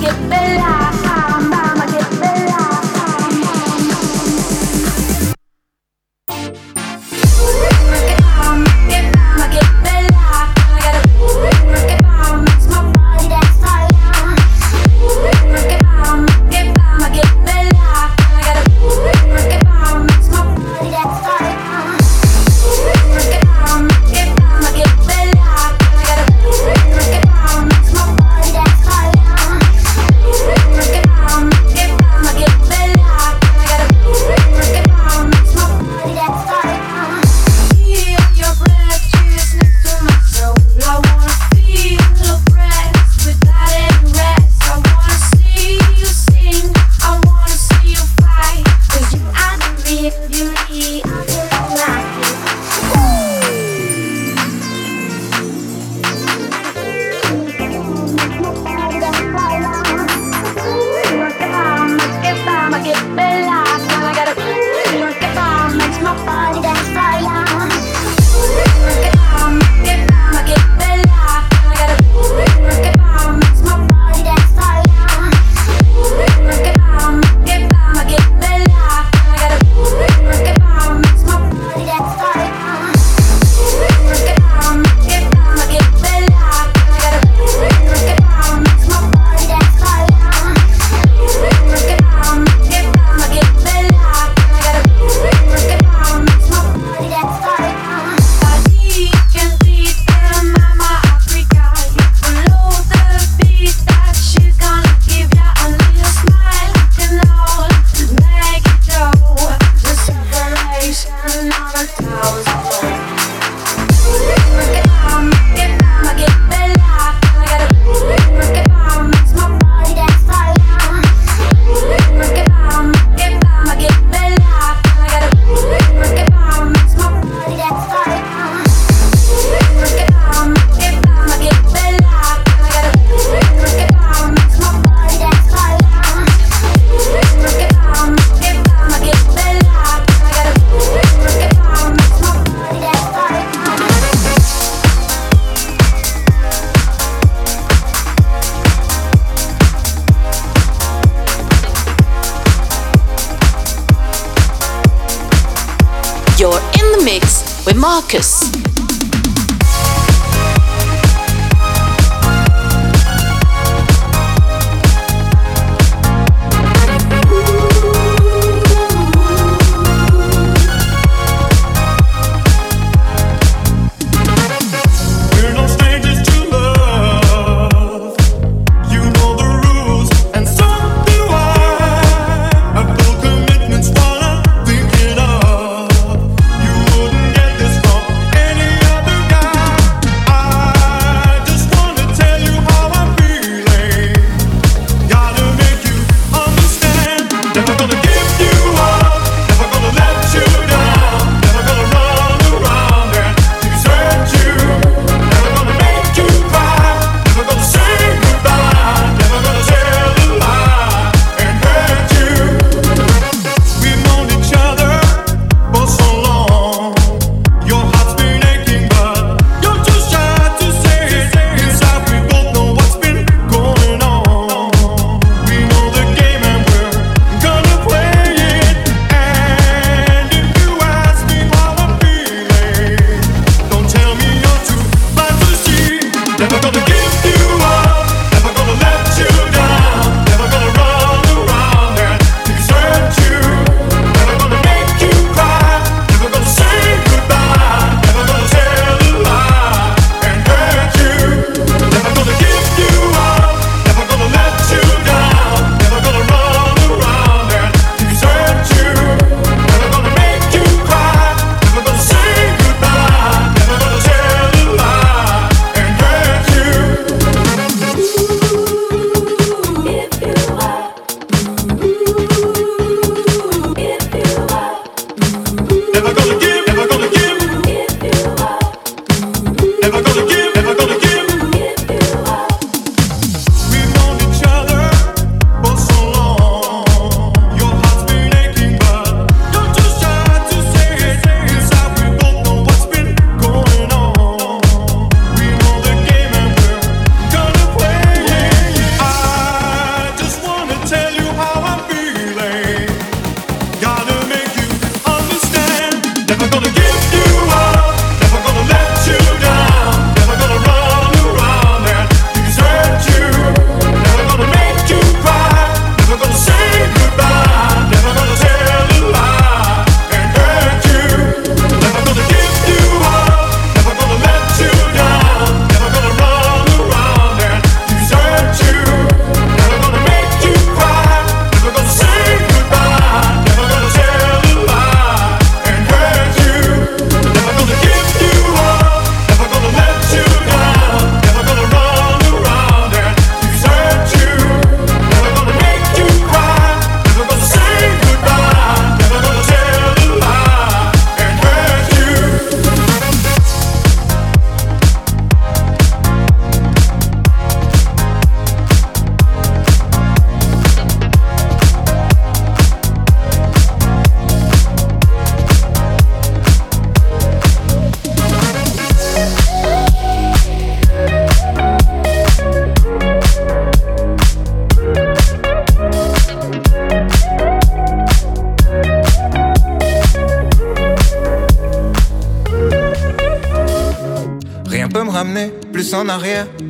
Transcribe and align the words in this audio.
get 0.00 0.30
better. 0.30 0.89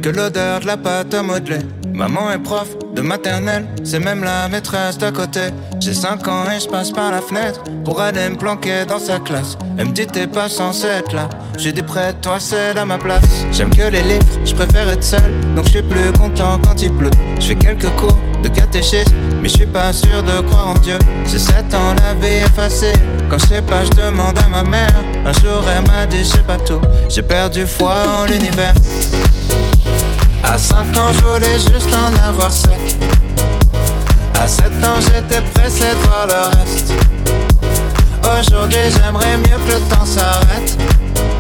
Que 0.03 0.11
l'odeur 0.11 0.61
de 0.61 0.67
la 0.67 0.77
pâte 0.77 1.15
à 1.15 1.23
modeler. 1.23 1.61
Maman 1.95 2.31
est 2.31 2.39
prof 2.39 2.69
de 2.95 3.01
maternelle, 3.01 3.67
c'est 3.85 3.99
même 3.99 4.23
la 4.23 4.49
maîtresse 4.49 4.99
d'à 4.99 5.13
côté. 5.13 5.41
J'ai 5.81 5.95
5 5.95 6.29
ans 6.29 6.45
et 6.55 6.61
je 6.61 6.69
passe 6.69 6.91
par 6.91 7.11
la 7.11 7.23
fenêtre 7.23 7.63
pour 7.83 8.03
aller 8.03 8.29
me 8.29 8.37
planquer 8.37 8.85
dans 8.87 8.99
sa 8.99 9.19
classe. 9.19 9.57
Elle 9.79 9.89
me 9.89 9.93
dit 9.93 10.07
t'es 10.07 10.27
pas 10.27 10.51
censé 10.51 10.89
être 10.89 11.15
là. 11.15 11.31
J'ai 11.57 11.73
dit 11.73 11.83
près 11.83 12.13
de 12.13 12.19
toi, 12.19 12.37
c'est 12.39 12.77
à 12.77 12.85
ma 12.85 12.99
place. 12.99 13.47
J'aime 13.51 13.71
que 13.71 13.89
les 13.91 14.03
livres, 14.03 14.27
je 14.45 14.55
préfère 14.55 14.89
être 14.91 15.05
seul, 15.05 15.33
donc 15.57 15.65
je 15.67 15.71
suis 15.71 15.83
plus 15.83 16.13
content 16.13 16.61
quand 16.63 16.83
il 16.83 16.93
pleut. 16.93 17.11
Je 17.39 17.47
fais 17.47 17.55
quelques 17.55 17.91
cours 17.97 18.19
de 18.43 18.49
catéchisme, 18.49 19.15
mais 19.41 19.49
je 19.49 19.55
suis 19.55 19.67
pas 19.67 19.91
sûr 19.95 20.23
de 20.23 20.47
croire 20.49 20.69
en 20.69 20.79
Dieu. 20.81 20.99
J'ai 21.27 21.39
7 21.39 21.73
ans, 21.75 21.95
la 22.05 22.13
vie 22.15 22.45
effacée. 22.45 22.93
Quand 23.31 23.39
je 23.39 23.47
sais 23.47 23.63
pas, 23.63 23.85
je 23.85 23.91
demande 23.91 24.39
à 24.39 24.49
ma 24.49 24.63
mère. 24.63 25.03
Un 25.25 25.33
jour, 25.35 25.63
elle 25.77 25.87
m'a 25.87 26.07
dit, 26.07 26.25
je 26.25 26.31
sais 26.31 26.39
pas 26.39 26.57
tout. 26.57 26.81
J'ai 27.09 27.23
perdu 27.23 27.67
foi 27.67 27.95
en 28.21 28.25
l'univers. 28.25 28.73
À 30.43 30.57
5 30.57 30.97
ans, 30.97 31.13
je 31.13 31.21
voulais 31.21 31.59
juste 31.59 31.95
en 31.95 32.29
avoir 32.29 32.51
7. 32.51 32.71
À 34.43 34.49
7 34.49 34.67
ans, 34.85 35.01
j'étais 35.01 35.43
pressé 35.53 35.85
de 35.85 36.07
voir 36.07 36.27
le 36.27 36.59
reste. 36.59 36.95
Aujourd'hui, 38.41 38.79
j'aimerais 38.91 39.37
mieux 39.37 39.59
que 39.67 39.73
le 39.75 39.81
temps 39.95 40.07
s'arrête. 40.07 40.77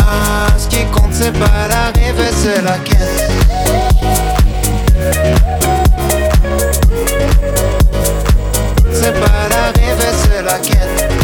Ah, 0.00 0.48
ce 0.58 0.68
qui 0.68 0.84
compte, 0.86 1.12
c'est 1.12 1.32
pas 1.32 1.68
l'arrivée, 1.68 2.30
c'est 2.36 2.62
la 2.62 2.78
quête. 2.78 3.30
C'est 8.92 9.14
pas 9.14 9.48
l'arrivée, 9.50 10.12
c'est 10.22 10.42
la 10.42 10.58
quête. 10.58 11.19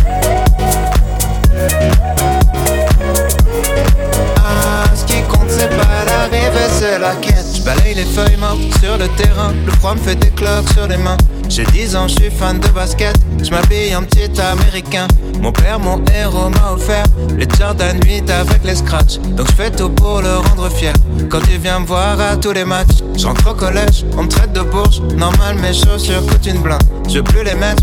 Les 7.94 8.04
feuilles 8.04 8.36
mortes 8.38 8.60
sur 8.80 8.96
le 8.96 9.08
terrain. 9.16 9.52
Le 9.64 9.72
froid 9.72 9.94
me 9.94 10.00
fait 10.00 10.16
des 10.16 10.30
cloques 10.30 10.68
sur 10.72 10.86
les 10.86 10.96
mains. 10.96 11.16
J'ai 11.48 11.64
10 11.64 11.96
ans, 11.96 12.08
je 12.08 12.14
suis 12.14 12.30
fan 12.30 12.58
de 12.58 12.68
basket. 12.68 13.16
Je 13.42 13.50
m'habille 13.50 13.94
en 13.94 14.02
petit 14.02 14.40
américain. 14.40 15.06
Mon 15.40 15.52
père, 15.52 15.78
mon 15.78 16.02
héros, 16.14 16.48
m'a 16.50 16.72
offert 16.72 17.04
les 17.36 17.46
Jordan 17.58 17.98
8 18.04 18.30
avec 18.30 18.64
les 18.64 18.74
scratchs. 18.74 19.18
Donc 19.36 19.46
je 19.50 19.54
fais 19.54 19.70
tout 19.70 19.90
pour 19.90 20.20
le 20.22 20.36
rendre 20.36 20.68
fier. 20.70 20.92
Quand 21.30 21.40
il 21.50 21.58
vient 21.58 21.80
me 21.80 21.86
voir 21.86 22.20
à 22.20 22.36
tous 22.36 22.52
les 22.52 22.64
matchs, 22.64 22.98
j'entre 23.16 23.50
au 23.50 23.54
collège, 23.54 24.04
on 24.16 24.24
me 24.24 24.28
traite 24.28 24.52
de 24.52 24.60
bourge. 24.60 25.00
Normal, 25.16 25.56
mes 25.56 25.72
chaussures 25.72 26.26
coûtent 26.26 26.46
une 26.46 26.60
blinde. 26.62 26.82
Je 27.08 27.18
veux 27.18 27.24
plus 27.24 27.44
les 27.44 27.54
mettre, 27.54 27.82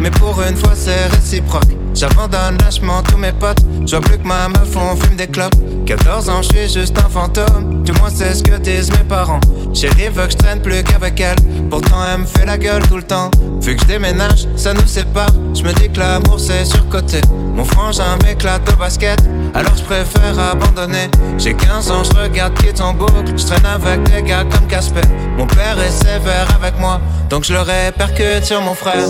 mais 0.00 0.10
pour 0.10 0.40
une 0.42 0.56
fois, 0.56 0.72
c'est 0.74 1.06
réciproque. 1.06 1.76
J'abandonne 1.94 2.58
lâchement 2.58 3.02
tous 3.02 3.16
mes 3.16 3.32
potes. 3.32 3.60
Je 3.86 3.96
vois 3.96 4.00
plus 4.00 4.18
que 4.18 4.26
ma 4.26 4.48
meuf, 4.48 4.76
on 4.76 4.96
fume 4.96 5.16
des 5.16 5.26
clopes. 5.26 5.54
14 5.86 6.28
ans, 6.28 6.42
je 6.42 6.48
suis 6.48 6.68
juste 6.80 6.98
un 6.98 7.08
fantôme. 7.08 7.75
Moins, 7.98 8.10
c'est 8.14 8.34
ce 8.34 8.42
que 8.42 8.56
disent 8.56 8.90
mes 8.90 9.04
parents. 9.08 9.40
Chérie 9.74 10.08
veut 10.08 10.26
que 10.26 10.32
je 10.32 10.36
traîne 10.36 10.60
plus 10.60 10.82
qu'avec 10.82 11.20
elle. 11.20 11.36
Pourtant, 11.70 11.98
elle 12.12 12.20
me 12.20 12.26
fait 12.26 12.46
la 12.46 12.58
gueule 12.58 12.82
tout 12.88 12.96
le 12.96 13.02
temps. 13.02 13.30
Vu 13.60 13.76
que 13.76 13.82
je 13.82 13.86
déménage, 13.86 14.46
ça 14.56 14.72
nous 14.72 14.86
sépare. 14.86 15.30
Je 15.54 15.62
me 15.62 15.72
dis 15.74 15.90
que 15.90 15.98
l'amour, 15.98 16.38
c'est 16.38 16.64
surcoté. 16.64 17.20
Mon 17.54 17.64
frangin 17.64 18.16
m'éclate 18.24 18.62
au 18.72 18.76
basket. 18.76 19.18
Alors 19.54 19.74
je 19.76 19.82
préfère 19.82 20.38
abandonner. 20.38 21.08
J'ai 21.38 21.54
15 21.54 21.90
ans, 21.90 22.04
je 22.04 22.16
regarde 22.16 22.52
qui 22.54 22.82
en 22.82 22.92
boucle. 22.92 23.32
Je 23.34 23.46
traîne 23.46 23.64
avec 23.64 24.02
des 24.10 24.22
gars 24.22 24.44
comme 24.44 24.66
Casper. 24.66 25.00
Mon 25.38 25.46
père 25.46 25.78
est 25.82 25.90
sévère 25.90 26.46
avec 26.60 26.78
moi. 26.78 27.00
Donc 27.30 27.44
je 27.44 27.54
le 27.54 27.60
répercute 27.60 28.44
sur 28.44 28.60
mon 28.60 28.74
frère. 28.74 29.06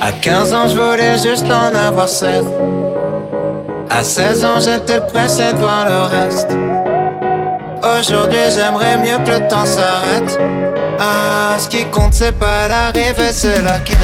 À 0.00 0.12
15 0.12 0.52
ans, 0.54 0.68
je 0.68 0.78
voulais 0.78 1.18
juste 1.18 1.46
en 1.50 1.74
avoir 1.74 2.08
7. 2.08 2.44
À 3.90 4.04
16 4.04 4.44
ans, 4.44 4.60
j'étais 4.60 5.00
pressé 5.00 5.52
de 5.52 5.58
voir 5.58 5.86
le 5.88 6.02
reste. 6.02 6.50
Aujourd'hui, 7.84 8.38
j'aimerais 8.54 8.96
mieux 8.96 9.18
que 9.24 9.30
le 9.32 9.46
temps 9.46 9.66
s'arrête. 9.66 10.38
Ah, 10.98 11.56
ce 11.58 11.68
qui 11.68 11.84
compte, 11.84 12.14
c'est 12.14 12.32
pas 12.32 12.66
l'arrivée, 12.66 13.30
c'est 13.30 13.60
la 13.60 13.78
quête. 13.80 13.98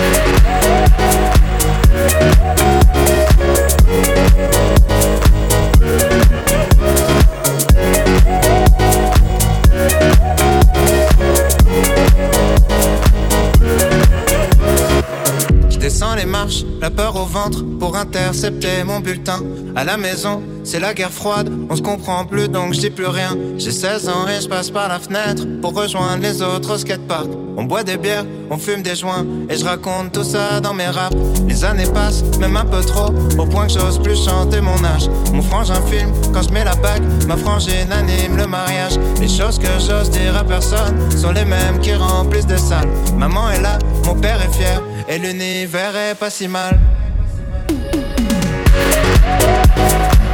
La 16.81 16.91
peur 16.91 17.17
au 17.17 17.27
ventre 17.27 17.63
pour 17.79 17.97
intercepter 17.97 18.85
mon 18.85 19.01
bulletin. 19.01 19.41
À 19.77 19.85
la 19.85 19.97
maison, 19.97 20.43
c'est 20.65 20.81
la 20.81 20.95
guerre 20.95 21.13
froide, 21.13 21.51
on 21.69 21.77
se 21.77 21.83
comprend 21.83 22.25
plus 22.25 22.49
donc 22.49 22.75
je 22.75 22.81
dis 22.81 22.91
plus 22.91 23.07
rien. 23.07 23.37
J'ai 23.59 23.71
16 23.71 24.09
ans 24.09 24.27
et 24.29 24.41
je 24.41 24.49
passe 24.49 24.71
par 24.71 24.89
la 24.89 24.99
fenêtre 24.99 25.45
pour 25.61 25.75
rejoindre 25.75 26.23
les 26.23 26.43
autres 26.43 26.75
au 26.75 26.79
skatepark. 26.79 27.29
On 27.57 27.65
boit 27.65 27.83
des 27.83 27.99
bières, 27.99 28.25
on 28.51 28.57
fume 28.57 28.83
des 28.83 28.97
joints 28.97 29.27
et 29.51 29.57
je 29.57 29.65
raconte 29.65 30.13
tout 30.13 30.25
ça 30.25 30.61
dans 30.61 30.73
mes 30.73 30.87
raps. 30.87 31.17
Les 31.47 31.65
années 31.65 31.91
passent, 31.93 32.23
même 32.39 32.57
un 32.57 32.65
peu 32.65 32.81
trop, 32.81 33.13
au 33.39 33.47
point 33.47 33.67
que 33.67 33.73
j'ose 33.75 33.99
plus 33.99 34.25
chanter 34.25 34.61
mon 34.61 34.83
âge. 34.85 35.09
Mon 35.33 35.43
frangin 35.43 35.81
filme 35.83 36.11
quand 36.33 36.43
je 36.43 36.51
mets 36.51 36.65
la 36.65 36.77
bague, 36.77 37.03
ma 37.29 37.37
frangine 37.37 37.93
anime 37.93 38.37
le 38.37 38.47
mariage. 38.47 38.99
Les 39.21 39.29
choses 39.29 39.59
que 39.59 39.69
j'ose 39.79 40.11
dire 40.11 40.37
à 40.37 40.45
personne 40.45 40.97
sont 41.17 41.33
les 41.33 41.45
mêmes 41.45 41.79
qui 41.83 41.93
remplissent 41.95 42.47
des 42.47 42.59
salles. 42.59 42.89
Maman 43.19 43.51
est 43.51 43.61
là, 43.61 43.79
mon 44.07 44.15
père 44.15 44.41
est 44.41 44.55
fier 44.55 44.81
et 45.11 45.19
l'univers 45.19 45.97
est 45.97 46.15
pas 46.15 46.31
si 46.31 46.47
mal. 46.47 46.79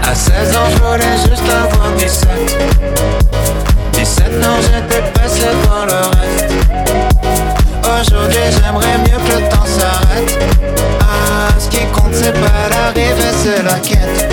À 0.03 0.15
16 0.15 0.57
ans, 0.57 0.69
je 0.71 0.77
voulais 0.77 1.17
juste 1.17 1.51
avoir 1.51 1.93
17. 1.97 2.29
17 3.93 4.45
ans, 4.45 4.59
j'étais 4.61 5.03
pressé 5.13 5.47
voir 5.65 5.87
le 5.87 5.95
reste. 6.19 6.53
Aujourd'hui, 7.81 8.39
j'aimerais 8.51 8.99
mieux 8.99 9.19
que 9.27 9.41
le 9.41 9.49
temps 9.49 9.65
s'arrête. 9.65 10.39
Ah, 11.01 11.55
ce 11.59 11.69
qui 11.71 11.87
compte, 11.87 12.13
c'est 12.13 12.35
pas 12.35 12.69
l'arrivée, 12.71 13.33
c'est 13.43 13.63
la 13.63 13.79
quête. 13.81 14.29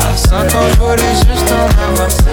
À 0.00 0.16
5 0.16 0.36
ans, 0.54 0.68
je 0.70 0.76
voulais 0.80 1.14
juste 1.16 1.52
en 1.52 1.68
avoir 1.92 2.10
7. 2.10 2.24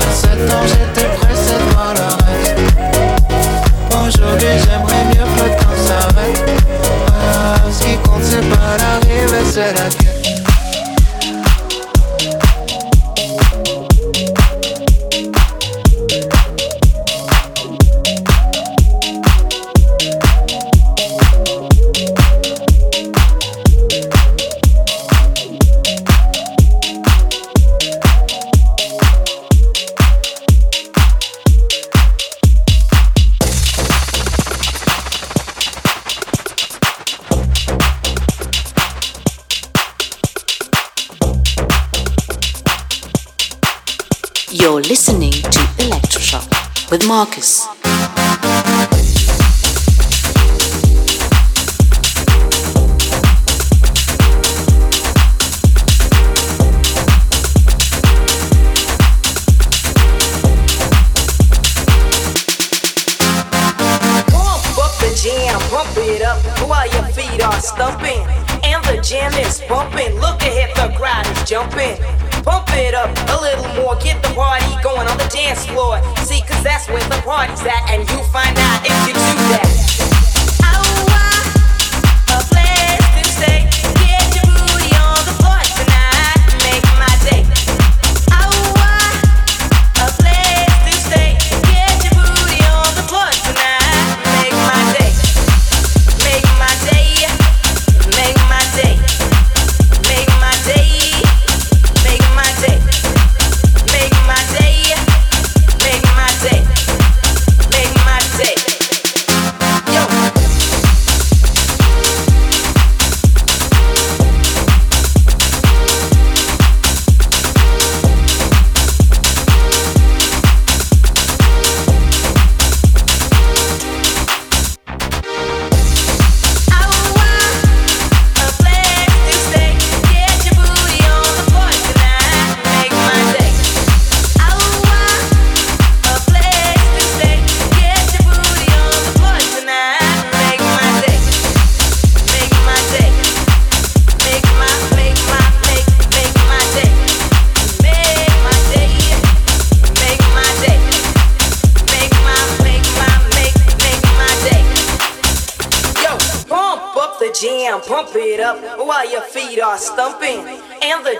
À 0.00 0.12
7 0.12 0.50
ans, 0.50 0.66
j'étais 0.66 1.08
pressé 1.16 1.54
voir 1.70 1.94
le 1.94 2.06
reste. 2.24 2.72
Aujourd'hui, 4.04 4.48
j'aimerais 4.64 4.91
l'arrivée, 9.56 9.72
c'est 9.74 9.74
la 9.74 10.21
with 47.02 47.08
Marcus. 47.08 47.68
stumping 67.62 68.26
and 68.64 68.84
the 68.84 69.00
jam 69.02 69.32
is 69.34 69.62
bumping. 69.68 70.14
Look 70.20 70.42
ahead, 70.42 70.74
the 70.74 70.88
jumping. 71.46 71.96
Pump 72.42 72.68
it 72.70 72.94
up 72.94 73.10
a 73.28 73.40
little 73.40 73.68
more, 73.74 73.94
get 73.96 74.20
the 74.22 74.28
party 74.34 74.66
going 74.82 75.06
on 75.06 75.16
the 75.16 75.28
dance 75.32 75.64
floor 75.66 76.00
cause 76.46 76.62
that's 76.62 76.88
where 76.88 77.04
the 77.08 77.20
party's 77.22 77.62
at. 77.62 77.90
And 77.90 78.08
you 78.10 78.18
find 78.30 78.56
out 78.58 78.80
if 78.84 78.96
you 79.08 79.21